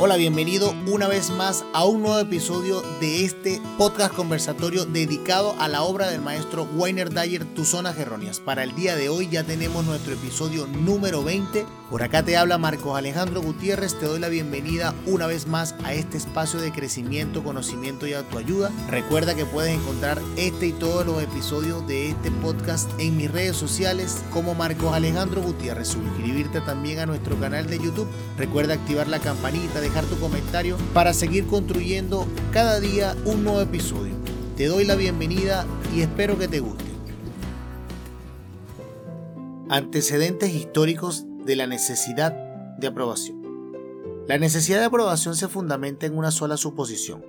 [0.00, 5.66] Hola, bienvenido una vez más a un nuevo episodio de este podcast conversatorio dedicado a
[5.66, 8.38] la obra del maestro Weiner Dyer, Tus Zonas Erróneas.
[8.38, 11.66] Para el día de hoy ya tenemos nuestro episodio número 20.
[11.90, 15.94] Por acá te habla Marcos Alejandro Gutiérrez, te doy la bienvenida una vez más a
[15.94, 18.70] este espacio de crecimiento, conocimiento y autoayuda.
[18.90, 23.56] Recuerda que puedes encontrar este y todos los episodios de este podcast en mis redes
[23.56, 25.88] sociales como Marcos Alejandro Gutiérrez.
[25.88, 28.08] Suscribirte también a nuestro canal de YouTube.
[28.36, 33.62] Recuerda activar la campanita de dejar tu comentario para seguir construyendo cada día un nuevo
[33.62, 34.12] episodio.
[34.58, 35.64] Te doy la bienvenida
[35.96, 36.84] y espero que te guste.
[39.70, 42.34] Antecedentes históricos de la necesidad
[42.76, 43.42] de aprobación.
[44.28, 47.24] La necesidad de aprobación se fundamenta en una sola suposición.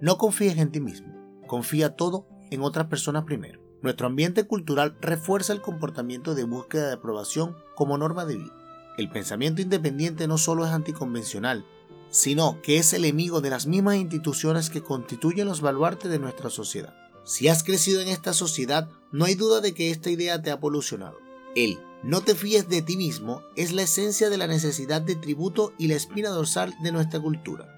[0.00, 1.14] No confíes en ti mismo,
[1.46, 3.60] confía todo en otras personas primero.
[3.80, 8.52] Nuestro ambiente cultural refuerza el comportamiento de búsqueda de aprobación como norma de vida.
[8.98, 11.64] El pensamiento independiente no solo es anticonvencional,
[12.10, 16.50] sino que es el enemigo de las mismas instituciones que constituyen los baluartes de nuestra
[16.50, 16.96] sociedad.
[17.22, 20.58] Si has crecido en esta sociedad, no hay duda de que esta idea te ha
[20.58, 21.18] polucionado.
[21.54, 25.72] El no te fíes de ti mismo es la esencia de la necesidad de tributo
[25.78, 27.68] y la espina dorsal de nuestra cultura.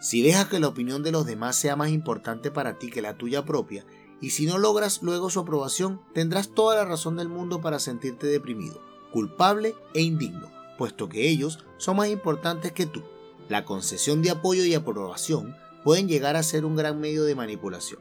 [0.00, 3.16] Si dejas que la opinión de los demás sea más importante para ti que la
[3.16, 3.84] tuya propia,
[4.20, 8.28] y si no logras luego su aprobación, tendrás toda la razón del mundo para sentirte
[8.28, 8.80] deprimido,
[9.12, 13.02] culpable e indigno, puesto que ellos son más importantes que tú.
[13.48, 18.00] La concesión de apoyo y aprobación pueden llegar a ser un gran medio de manipulación.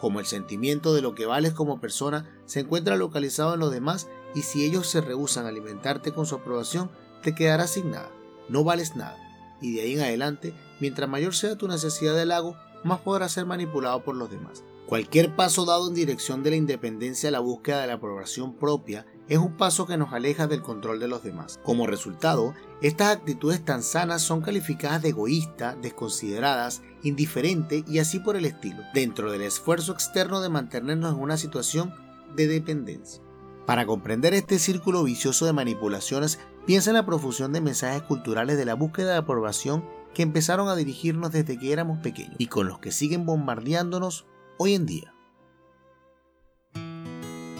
[0.00, 4.08] Como el sentimiento de lo que vales como persona se encuentra localizado en los demás
[4.34, 6.90] y si ellos se rehúsan a alimentarte con su aprobación,
[7.22, 8.10] te quedarás sin nada,
[8.48, 9.16] no vales nada.
[9.60, 13.46] Y de ahí en adelante, mientras mayor sea tu necesidad de lago, más podrás ser
[13.46, 14.64] manipulado por los demás.
[14.86, 19.06] Cualquier paso dado en dirección de la independencia a la búsqueda de la aprobación propia
[19.28, 21.60] es un paso que nos aleja del control de los demás.
[21.62, 22.52] Como resultado,
[22.82, 28.82] estas actitudes tan sanas son calificadas de egoístas, desconsideradas, indiferentes y así por el estilo,
[28.92, 31.94] dentro del esfuerzo externo de mantenernos en una situación
[32.34, 33.22] de dependencia.
[33.66, 38.64] Para comprender este círculo vicioso de manipulaciones, piensa en la profusión de mensajes culturales de
[38.64, 39.84] la búsqueda de aprobación
[40.14, 44.26] que empezaron a dirigirnos desde que éramos pequeños y con los que siguen bombardeándonos
[44.58, 45.14] hoy en día.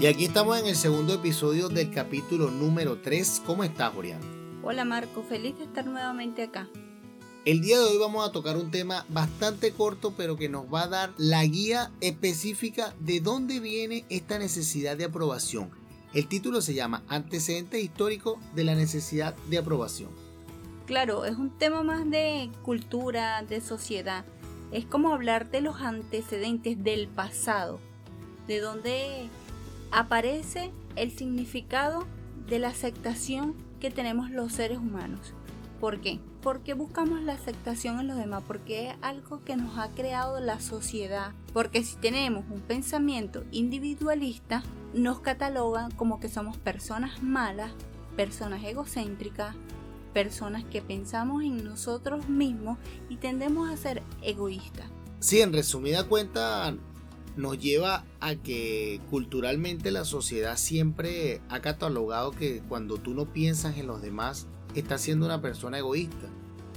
[0.00, 3.42] Y aquí estamos en el segundo episodio del capítulo número 3.
[3.46, 4.26] ¿Cómo estás, Oriana?
[4.64, 6.68] Hola Marco, feliz de estar nuevamente acá.
[7.44, 10.82] El día de hoy vamos a tocar un tema bastante corto, pero que nos va
[10.82, 15.81] a dar la guía específica de dónde viene esta necesidad de aprobación.
[16.14, 20.10] El título se llama Antecedentes históricos de la necesidad de aprobación.
[20.84, 24.26] Claro, es un tema más de cultura, de sociedad.
[24.72, 27.80] Es como hablar de los antecedentes del pasado,
[28.46, 29.30] de dónde
[29.90, 32.06] aparece el significado
[32.46, 35.32] de la aceptación que tenemos los seres humanos.
[35.82, 36.20] ¿Por qué?
[36.43, 40.60] Porque buscamos la aceptación en los demás, porque es algo que nos ha creado la
[40.60, 41.32] sociedad.
[41.53, 44.62] Porque si tenemos un pensamiento individualista,
[44.94, 47.72] nos catalogan como que somos personas malas,
[48.15, 49.56] personas egocéntricas,
[50.15, 52.78] personas que pensamos en nosotros mismos
[53.09, 54.87] y tendemos a ser egoístas.
[55.19, 56.76] Sí, en resumida cuenta,
[57.37, 63.78] nos lleva a que culturalmente la sociedad siempre ha catalogado que cuando tú no piensas
[63.78, 64.47] en los demás,
[64.81, 66.28] estás siendo una persona egoísta.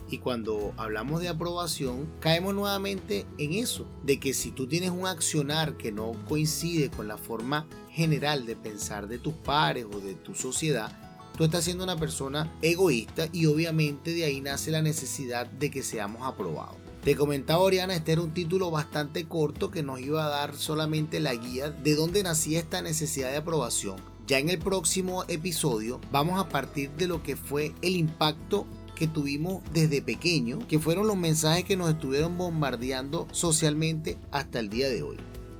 [0.09, 5.07] Y cuando hablamos de aprobación, caemos nuevamente en eso, de que si tú tienes un
[5.07, 10.13] accionar que no coincide con la forma general de pensar de tus pares o de
[10.13, 10.95] tu sociedad,
[11.37, 15.81] tú estás siendo una persona egoísta y obviamente de ahí nace la necesidad de que
[15.81, 16.75] seamos aprobados.
[17.03, 21.19] Te comentaba Oriana, este era un título bastante corto que nos iba a dar solamente
[21.19, 23.97] la guía de dónde nacía esta necesidad de aprobación.
[24.27, 28.65] Ya en el próximo episodio vamos a partir de lo que fue el impacto
[28.95, 34.69] que tuvimos desde pequeño, que fueron los mensajes que nos estuvieron bombardeando socialmente hasta el
[34.69, 35.17] día de hoy.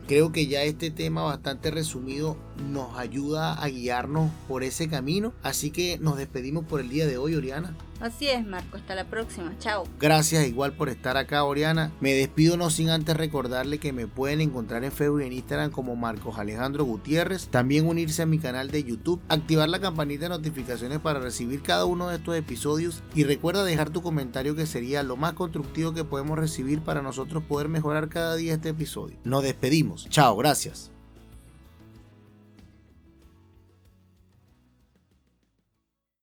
[0.08, 2.38] Creo que ya este tema bastante resumido
[2.72, 7.18] nos ayuda a guiarnos por ese camino, así que nos despedimos por el día de
[7.18, 7.76] hoy, Oriana.
[8.00, 8.78] Así es, Marco.
[8.78, 9.54] Hasta la próxima.
[9.60, 9.86] Chao.
[10.00, 11.92] Gracias igual por estar acá, Oriana.
[12.00, 15.72] Me despido no sin antes recordarle que me pueden encontrar en Facebook y en Instagram
[15.72, 17.48] como Marcos Alejandro Gutiérrez.
[17.48, 21.86] También unirse a mi canal de YouTube, activar la campanita de notificaciones para recibir cada
[21.86, 26.04] uno de estos episodios y recuerda dejar tu comentario que sería lo más constructivo que
[26.04, 29.18] podemos recibir para nosotros poder mejorar cada día este episodio.
[29.24, 30.08] Nos despedimos.
[30.10, 30.95] Chao, gracias.